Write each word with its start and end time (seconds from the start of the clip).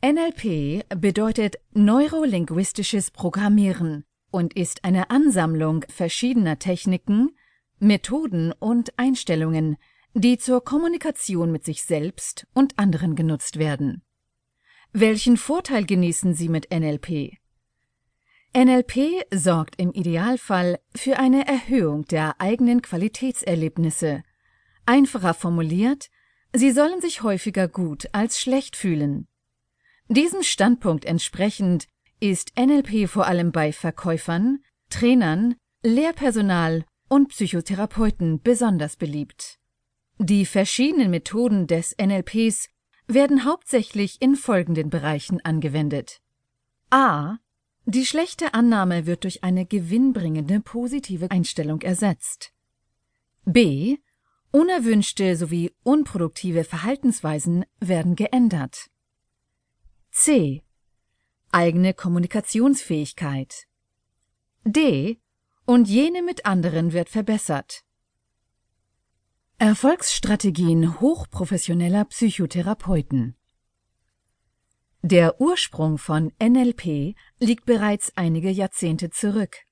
NLP 0.00 0.84
bedeutet 1.00 1.56
neurolinguistisches 1.72 3.10
Programmieren 3.10 4.04
und 4.30 4.54
ist 4.54 4.84
eine 4.84 5.10
Ansammlung 5.10 5.84
verschiedener 5.88 6.60
Techniken, 6.60 7.36
Methoden 7.80 8.52
und 8.52 8.96
Einstellungen, 8.96 9.76
die 10.14 10.38
zur 10.38 10.62
Kommunikation 10.62 11.50
mit 11.50 11.64
sich 11.64 11.82
selbst 11.82 12.46
und 12.54 12.78
anderen 12.78 13.16
genutzt 13.16 13.58
werden. 13.58 14.02
Welchen 14.92 15.36
Vorteil 15.36 15.84
genießen 15.84 16.32
Sie 16.32 16.48
mit 16.48 16.70
NLP? 16.70 17.36
NLP 18.56 19.26
sorgt 19.34 19.80
im 19.80 19.92
Idealfall 19.92 20.78
für 20.94 21.18
eine 21.18 21.48
Erhöhung 21.48 22.04
der 22.04 22.40
eigenen 22.40 22.82
Qualitätserlebnisse. 22.82 24.22
Einfacher 24.86 25.34
formuliert, 25.34 26.08
Sie 26.52 26.70
sollen 26.70 27.00
sich 27.00 27.24
häufiger 27.24 27.66
gut 27.66 28.08
als 28.12 28.38
schlecht 28.40 28.76
fühlen. 28.76 29.26
Diesem 30.08 30.42
Standpunkt 30.42 31.04
entsprechend 31.04 31.86
ist 32.18 32.52
NLP 32.58 33.08
vor 33.08 33.26
allem 33.26 33.52
bei 33.52 33.72
Verkäufern, 33.72 34.60
Trainern, 34.88 35.54
Lehrpersonal 35.82 36.84
und 37.08 37.28
Psychotherapeuten 37.28 38.40
besonders 38.42 38.96
beliebt. 38.96 39.58
Die 40.18 40.46
verschiedenen 40.46 41.10
Methoden 41.10 41.66
des 41.66 41.94
NLPs 42.00 42.68
werden 43.06 43.44
hauptsächlich 43.44 44.20
in 44.20 44.34
folgenden 44.34 44.88
Bereichen 44.88 45.44
angewendet. 45.44 46.20
A. 46.90 47.36
Die 47.84 48.06
schlechte 48.06 48.54
Annahme 48.54 49.06
wird 49.06 49.24
durch 49.24 49.44
eine 49.44 49.66
gewinnbringende 49.66 50.60
positive 50.60 51.30
Einstellung 51.30 51.82
ersetzt. 51.82 52.52
B. 53.44 53.98
Unerwünschte 54.52 55.36
sowie 55.36 55.70
unproduktive 55.82 56.64
Verhaltensweisen 56.64 57.66
werden 57.78 58.16
geändert. 58.16 58.88
C. 60.20 60.64
Eigene 61.52 61.94
Kommunikationsfähigkeit. 61.94 63.68
D. 64.64 65.20
Und 65.64 65.88
jene 65.88 66.22
mit 66.22 66.44
anderen 66.44 66.92
wird 66.92 67.08
verbessert. 67.08 67.84
Erfolgsstrategien 69.58 71.00
hochprofessioneller 71.00 72.04
Psychotherapeuten 72.06 73.36
Der 75.02 75.40
Ursprung 75.40 75.98
von 75.98 76.32
NLP 76.42 77.14
liegt 77.38 77.64
bereits 77.64 78.10
einige 78.16 78.50
Jahrzehnte 78.50 79.10
zurück. 79.10 79.67